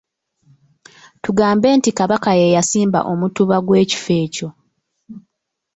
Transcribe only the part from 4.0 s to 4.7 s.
ekyo.